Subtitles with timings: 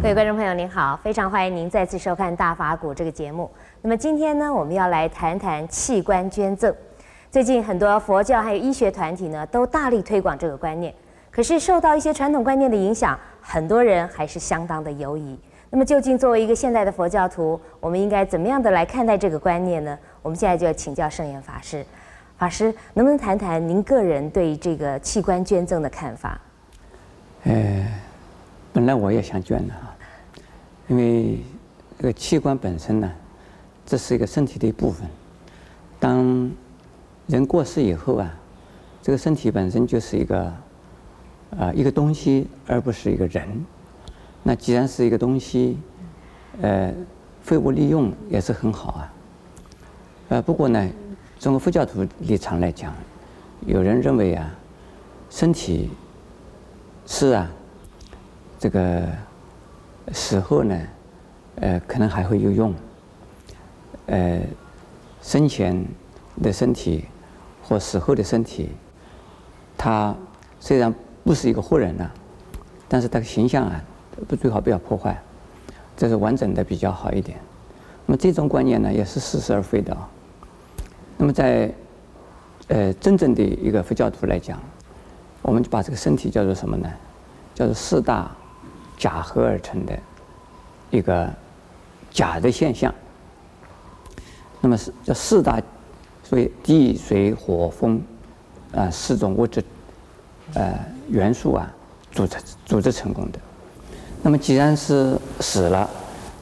[0.00, 3.50] 各位观众朋友，您好，非常欢迎您再次收看《大法古》这个节目。
[3.82, 6.72] 那么今天呢，我们要来谈谈器官捐赠。
[7.32, 10.94] 最近很多佛教还有医学团体呢，都大力推广这个观念。
[11.32, 15.36] 可是受到一些传统观念的影响，很多人还是相当的犹疑。
[15.68, 19.98] 那么究竟作为一个现代的佛教徒，我们应该怎么样的来看待这个观念呢？
[20.22, 21.84] 我们现在就要请教圣严法师。
[22.38, 26.40] 法师能不能谈谈您个人对这个器官捐赠的看法？
[27.42, 27.84] 呃。
[28.70, 29.92] 本来我也想捐的哈，
[30.88, 31.38] 因为
[31.98, 33.12] 这个器官本身呢，
[33.86, 35.06] 这是一个身体的一部分。
[36.00, 36.50] 当
[37.26, 38.34] 人过世以后啊，
[39.02, 40.52] 这个身体本身就是一个
[41.58, 43.46] 啊一个东西，而不是一个人。
[44.42, 45.78] 那既然是一个东西，
[46.62, 46.92] 呃，
[47.42, 49.12] 废物利用也是很好啊。
[50.30, 50.88] 呃，不过呢，
[51.38, 52.94] 从佛教徒立场来讲，
[53.66, 54.54] 有人认为啊，
[55.30, 55.90] 身体
[57.06, 57.50] 是啊。
[58.60, 59.06] 这个
[60.12, 60.80] 死后呢，
[61.56, 62.74] 呃，可能还会有用。
[64.06, 64.40] 呃，
[65.20, 65.84] 生前
[66.42, 67.04] 的身体
[67.62, 68.70] 或死后的身体，
[69.76, 70.14] 它
[70.58, 72.10] 虽然不是一个活人了，
[72.88, 73.84] 但是它的形象啊，
[74.26, 75.20] 不最好不要破坏，
[75.96, 77.38] 这是完整的比较好一点。
[78.06, 80.08] 那么这种观念呢，也是似是而非的啊。
[81.18, 81.70] 那么在
[82.68, 84.58] 呃真正的一个佛教徒来讲，
[85.42, 86.90] 我们就把这个身体叫做什么呢？
[87.54, 88.30] 叫做四大。
[88.98, 89.98] 假合而成的
[90.90, 91.32] 一个
[92.10, 92.92] 假的现象。
[94.60, 95.62] 那么是这四大，
[96.24, 98.02] 所以地水火风
[98.74, 99.64] 啊四种物质
[100.54, 101.72] 呃元素啊
[102.10, 103.38] 组织组织成功的。
[104.22, 105.88] 那么既然是死了，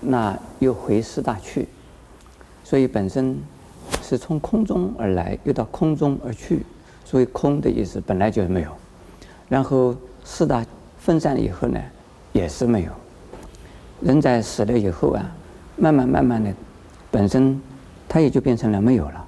[0.00, 1.68] 那又回四大去，
[2.64, 3.38] 所以本身
[4.02, 6.64] 是从空中而来，又到空中而去。
[7.04, 8.70] 所以空的意思本来就没有，
[9.48, 9.94] 然后
[10.24, 10.62] 四大
[10.98, 11.80] 分散了以后呢，
[12.38, 12.92] 也是没有。
[14.00, 15.26] 人在死了以后啊，
[15.76, 16.54] 慢慢慢慢的，
[17.10, 17.60] 本身
[18.08, 19.26] 它也就变成了没有了。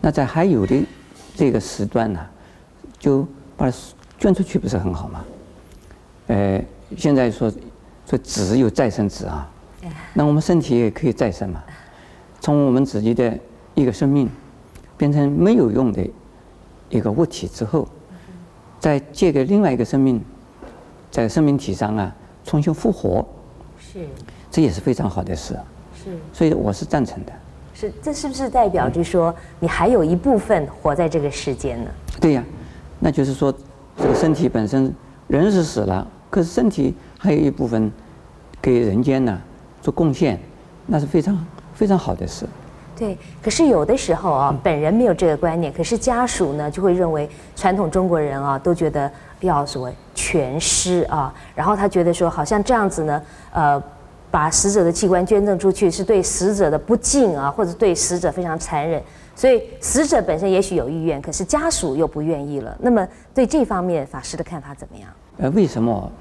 [0.00, 0.82] 那在还有的
[1.36, 2.18] 这个时段呢，
[2.98, 3.76] 就把它
[4.18, 5.24] 捐出去，不是很好吗？
[6.28, 6.64] 呃，
[6.96, 7.52] 现在说
[8.06, 9.46] 说子有再生纸啊，
[10.14, 11.62] 那我们身体也可以再生嘛。
[12.40, 13.38] 从我们自己的
[13.74, 14.26] 一个生命
[14.96, 16.04] 变成没有用的
[16.88, 17.86] 一个物体之后，
[18.80, 20.18] 再借给另外一个生命，
[21.10, 22.16] 在生命体上啊。
[22.44, 23.24] 重新复活，
[23.78, 24.06] 是，
[24.50, 25.58] 这也是非常好的事，
[26.02, 27.32] 是，所以我是赞成的。
[27.74, 31.90] 是，这是不是代表着说你还有一部分活在这个世间呢？
[32.20, 32.44] 对呀，
[33.00, 33.52] 那就是说，
[33.96, 34.92] 这个身体本身
[35.26, 37.90] 人是死了，可是身体还有一部分
[38.60, 39.40] 给人间呢
[39.80, 40.38] 做贡献，
[40.86, 42.46] 那是非常非常好的事。
[42.94, 49.10] 对，可是有的时候啊，本人没有这个观念，可是家属呢就会认为传统中国人啊都觉得
[49.40, 53.22] 要所谓全尸啊，然后他觉得说好像这样子呢，
[53.52, 53.82] 呃，
[54.30, 59.02] 把死者的器官捐赠出去是对死者的不敬啊，或者对死者非常残忍，
[59.34, 62.76] 所以死者本身也许有意愿，可是家属又不愿意了。
[62.80, 65.08] 那么对这方面法师的看法怎么样？
[65.38, 66.12] 呃，为什么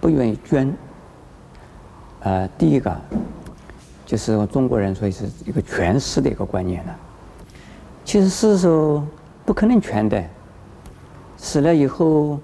[0.00, 0.72] 不愿意捐？
[2.20, 2.96] 呃，第一个。
[4.08, 6.96] 就是中国人，所以是一个全尸的一个观念了。
[8.06, 9.04] 其实死的时候
[9.44, 10.24] 不可能全的，
[11.36, 12.40] 死了以后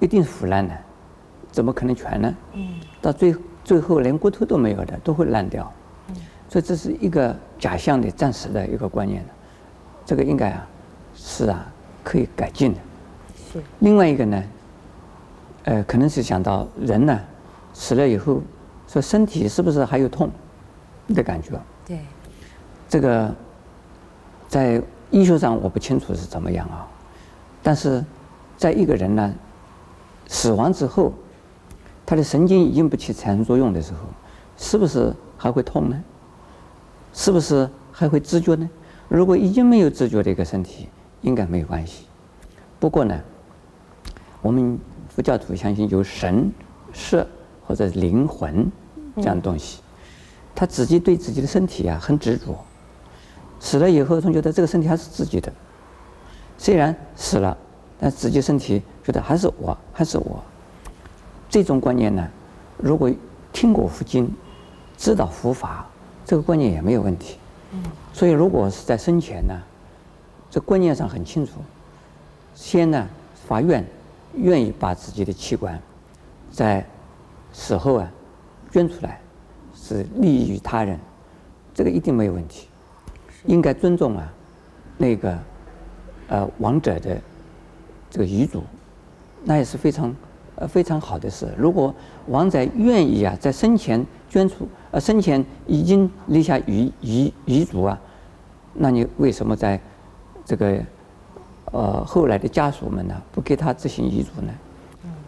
[0.00, 0.74] 一定腐烂的，
[1.50, 2.34] 怎么可能全呢？
[2.54, 2.80] 嗯。
[3.00, 5.72] 到最最后连骨头都没有的，都会烂掉。
[6.08, 6.16] 嗯。
[6.48, 9.30] 所以这是一个假象的、暂时的一个观念的。
[10.04, 10.66] 这个应该啊，
[11.14, 11.66] 是啊，
[12.04, 12.78] 可以改进的。
[13.52, 13.62] 是。
[13.80, 14.42] 另外一个呢，
[15.64, 17.20] 呃，可能是想到人呢，
[17.72, 18.40] 死了以后，
[18.86, 20.30] 说身体是不是还有痛？
[21.14, 21.52] 的感觉，
[21.86, 22.00] 对，
[22.88, 23.32] 这个
[24.48, 24.82] 在
[25.12, 26.84] 医学上我不清楚是怎么样啊，
[27.62, 28.04] 但是
[28.56, 29.32] 在一个人呢
[30.26, 31.12] 死亡之后，
[32.04, 34.00] 他的神经已经不起产生作用的时候，
[34.56, 36.04] 是不是还会痛呢？
[37.12, 38.68] 是不是还会知觉呢？
[39.08, 40.88] 如果已经没有知觉的一个身体，
[41.22, 42.06] 应该没有关系。
[42.78, 43.18] 不过呢，
[44.42, 44.78] 我们
[45.08, 46.52] 佛教徒相信有神、
[46.92, 47.26] 识
[47.66, 48.70] 或者灵魂
[49.16, 49.80] 这样东西。
[50.54, 52.56] 他自己对自己的身体啊很执着，
[53.60, 55.52] 死了以后总觉得这个身体还是自己的，
[56.58, 57.56] 虽然死了，
[57.98, 60.42] 但自己身体觉得还是我，还是我。
[61.48, 62.28] 这种观念呢，
[62.76, 63.10] 如果
[63.52, 64.30] 听过佛经，
[64.96, 65.86] 知道佛法，
[66.24, 67.38] 这个观念也没有问题。
[68.12, 69.54] 所以如果是在生前呢，
[70.50, 71.52] 这观念上很清楚，
[72.54, 73.08] 先呢
[73.46, 73.84] 发愿，
[74.34, 75.80] 愿意把自己的器官，
[76.50, 76.84] 在
[77.52, 78.10] 死后啊
[78.70, 79.20] 捐出来。
[79.78, 80.98] 是利益于他人，
[81.72, 82.66] 这个一定没有问题，
[83.44, 84.32] 应该尊重啊，
[84.96, 85.38] 那个
[86.26, 87.16] 呃亡者的
[88.16, 88.62] 这个遗嘱，
[89.44, 90.16] 那也是非常
[90.54, 91.52] 呃非常好的事。
[91.54, 91.94] 如果
[92.28, 98.00] 王仔愿意啊，在生前捐出，呃生前已经立下遗遗遗嘱啊，
[98.72, 99.78] 那你为什么在
[100.46, 100.78] 这个
[101.72, 104.50] 呃后来的家属们呢不给他执行遗嘱呢？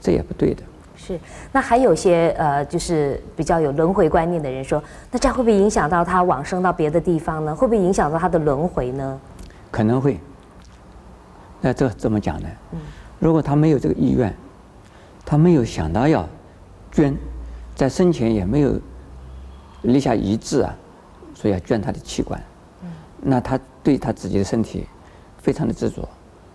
[0.00, 0.62] 这也不对的。
[0.96, 1.20] 是，
[1.52, 7.55] 那还有些呃，就是比较有轮回观念的人说，那这样会不会影响到他往生到别的地方呢？
[7.55, 9.20] 会不会影响到他的轮回呢？
[9.70, 10.19] 可能会。
[11.61, 12.49] 那这怎么讲呢？
[12.73, 12.79] 嗯，
[13.19, 14.35] 如果他没有这个意愿，
[15.25, 16.29] 他没有想到要
[16.93, 17.17] 捐，
[17.75, 18.81] 在生前也没有
[19.83, 20.75] 立下遗志啊，
[21.35, 22.41] 所以要捐他的器官，
[22.83, 22.89] 嗯，
[23.21, 24.87] 那他对他自己的身体
[25.39, 26.09] 非常的执着，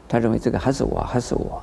[0.08, 1.62] 他认为这个还是我，还是我，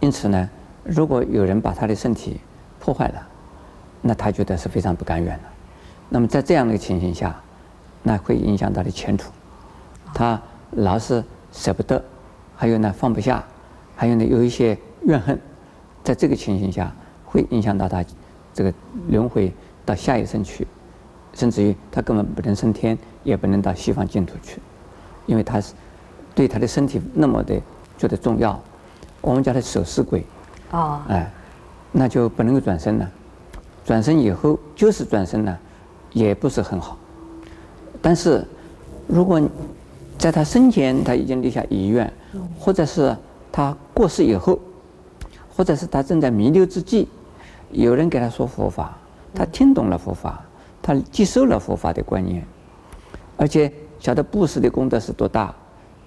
[0.00, 0.48] 因此呢。
[0.82, 2.40] 如果有人把他的身体
[2.80, 3.28] 破坏了，
[4.00, 5.44] 那他觉得是非常不甘愿的。
[6.08, 7.38] 那么在这样的情形下，
[8.02, 9.30] 那会影响他的前途。
[10.14, 12.02] 他老是舍不得，
[12.60, 13.42] 还有呢放不下，
[13.96, 14.76] 还有呢有一些
[15.06, 15.40] 怨恨，
[16.04, 18.04] 在这个情形下会影响到他
[18.52, 18.70] 这个
[19.08, 19.50] 轮回
[19.86, 20.66] 到下一生去，
[21.32, 24.60] 甚至于他根本不能升天，也不能到西方净土去，
[25.24, 25.72] 因为他是
[26.34, 27.58] 对他的身体那么的
[27.96, 28.60] 觉得重要。
[29.22, 30.22] 我们叫他守尸鬼。
[30.72, 31.32] 哦，哎，
[31.92, 33.10] 那就不能够转身了。
[33.86, 35.58] 转身以后就是转身了，
[36.12, 36.98] 也不是很好。
[38.02, 38.46] 但是，
[39.06, 39.40] 如果
[40.20, 42.12] 在他生前他已经立下遗愿，
[42.58, 43.16] 或者是
[43.50, 44.58] 他过世以后，
[45.56, 47.08] 或者是他正在弥留之际，
[47.70, 48.98] 有人给他说佛法，
[49.34, 50.44] 他听懂了佛法，
[50.82, 52.44] 他接受了佛法的观念，
[53.38, 55.54] 而且晓得布施的功德是多大，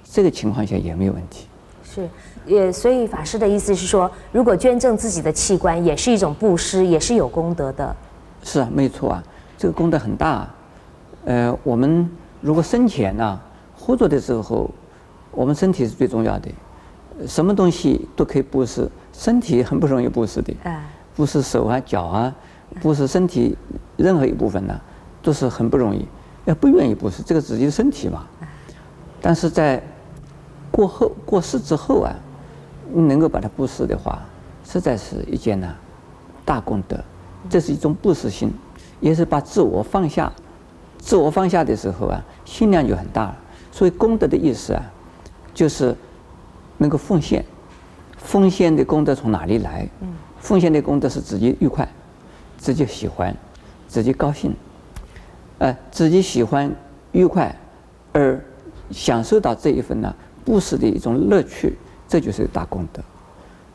[0.04, 1.48] 这个情况下也没有问题。
[1.84, 2.08] 是。
[2.46, 7.96] 也，所以法师的意思是说，如果捐赠自己的器官，也是一种布施，也是有功德的。
[8.44, 9.24] 是啊，没错啊，
[9.58, 10.48] 这个功德很大。
[11.24, 12.08] 呃，我们
[12.42, 13.42] 如果生前啊，
[13.78, 14.70] 活着的时候，
[15.32, 16.50] 我们身体是最重要的，
[17.28, 20.54] 什么东西都可以布施，身体很不容易布施的。
[20.64, 20.84] 哎。
[21.16, 22.36] 布施手啊、脚啊，
[22.82, 23.56] 布施身体
[23.98, 24.80] 任何一部分呢，
[25.22, 26.08] 都是很不容易，
[26.46, 28.26] 要不愿意布施，这个自己的身体嘛。
[29.22, 29.82] 但是在
[30.72, 32.16] 过后过世之后啊。
[32.96, 34.22] 能够把它布施的话，
[34.64, 35.74] 实在是一件呢
[36.46, 37.00] 大功德。
[37.50, 38.54] 这是一种布施心，
[39.00, 40.32] 也是把自我放下。
[41.00, 43.38] 自我放下的时候啊，心量就很大了。
[43.74, 44.84] 所以功德的意思啊，
[45.52, 45.96] 就是
[46.78, 47.44] 能够奉献。
[48.18, 49.90] 奉献的功德从哪里来？
[50.40, 51.88] 奉献的功德是自己愉快，
[52.56, 53.36] 自己喜欢，
[53.88, 54.54] 自己高兴。
[55.58, 56.72] 呃，自己喜欢
[57.14, 57.54] 愉快，
[58.12, 58.40] 而
[58.92, 60.16] 享受到这一份呢
[60.46, 61.76] 布施的一种乐趣。
[62.08, 63.02] 这就是大功德，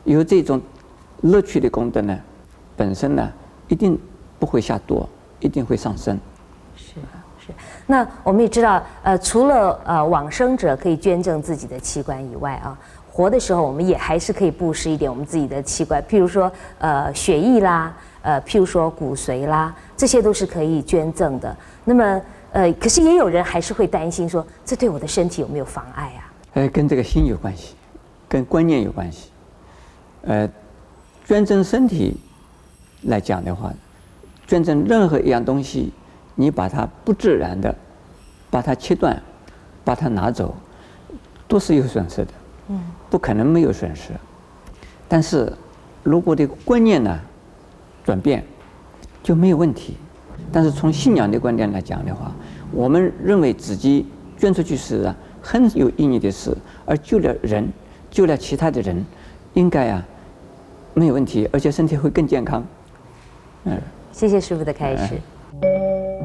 [0.05, 0.61] 有这种
[1.23, 2.17] 乐趣的功德呢，
[2.77, 3.29] 本身呢
[3.67, 3.99] 一定
[4.39, 5.09] 不会下多，
[5.41, 6.17] 一定会上升。
[7.85, 12.77] 那我们也知道，呃，除了呃往生者可以捐赠自己的器官以外啊，
[13.11, 21.55] 活的时候我们也还是可以布施一点我们自己的器官，譬如说呃血液啦，呃譬如说骨髓啦，这些都是可以捐赠的。
[21.85, 26.31] 那么呃，可是也有人还是会担心说，这对我的身体有没有妨碍啊？
[26.53, 27.75] 呃，跟这个心有关系。
[28.31, 29.31] 跟观念有关系，
[30.21, 30.47] 呃，
[31.25, 32.15] 捐赠身体
[33.05, 33.73] 来讲的话，
[34.45, 35.91] 捐赠任何一样东西，
[36.39, 37.75] 你把它不自然的
[38.49, 39.21] 把它切断，
[39.83, 40.55] 把它拿走，
[41.49, 42.31] 都是有损失的。
[42.69, 44.13] 嗯，不可能没有损失。
[45.05, 45.51] 但是，
[46.01, 47.19] 如果这个观念呢
[48.05, 48.41] 转变，
[49.21, 49.97] 就没有问题。
[50.49, 52.31] 但是从信仰的观点来讲的话，
[52.71, 54.05] 我们认为自己
[54.37, 56.55] 捐出去是很有意义的事，
[56.85, 57.67] 而救了人。
[58.09, 59.05] 救了其他的人，
[59.55, 60.03] 应该啊，
[60.93, 62.65] 没有问题，而且身体会更健康。
[63.65, 63.77] 嗯，
[64.13, 65.15] 谢谢师傅的开始。
[65.61, 66.18] 嗯